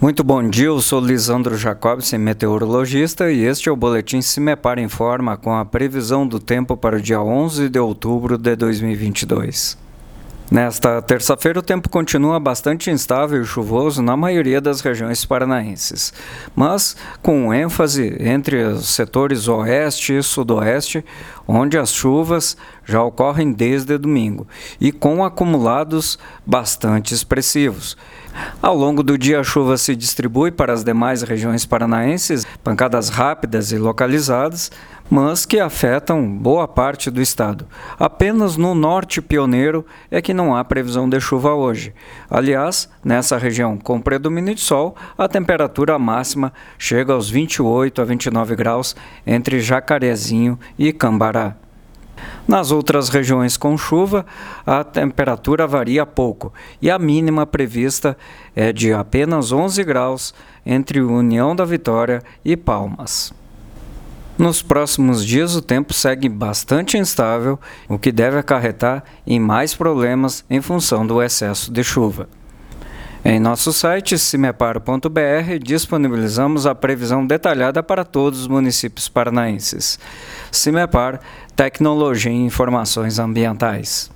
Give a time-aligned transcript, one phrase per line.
[0.00, 5.36] Muito bom dia, eu sou Lisandro Jacobsen, meteorologista, e este é o Boletim Cimepar Informa
[5.36, 9.79] com a previsão do tempo para o dia 11 de outubro de 2022.
[10.50, 16.12] Nesta terça-feira, o tempo continua bastante instável e chuvoso na maioria das regiões paranaenses,
[16.56, 21.04] mas com ênfase entre os setores oeste e sudoeste,
[21.46, 24.44] onde as chuvas já ocorrem desde domingo
[24.80, 27.96] e com acumulados bastante expressivos.
[28.60, 33.70] Ao longo do dia, a chuva se distribui para as demais regiões paranaenses, pancadas rápidas
[33.70, 34.72] e localizadas,
[35.10, 37.66] mas que afetam boa parte do estado.
[37.98, 41.92] Apenas no norte pioneiro é que não há previsão de chuva hoje.
[42.30, 48.54] Aliás, nessa região com predomínio de sol, a temperatura máxima chega aos 28 a 29
[48.54, 48.94] graus
[49.26, 51.56] entre Jacarezinho e Cambará.
[52.46, 54.26] Nas outras regiões com chuva,
[54.66, 58.16] a temperatura varia pouco e a mínima prevista
[58.54, 63.39] é de apenas 11 graus entre União da Vitória e Palmas.
[64.40, 70.42] Nos próximos dias, o tempo segue bastante instável, o que deve acarretar em mais problemas
[70.48, 72.26] em função do excesso de chuva.
[73.22, 79.98] Em nosso site cimepar.br disponibilizamos a previsão detalhada para todos os municípios paranaenses.
[80.50, 81.20] Cimepar,
[81.54, 84.10] Tecnologia e Informações Ambientais.